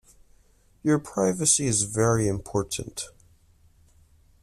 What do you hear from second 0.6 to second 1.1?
Your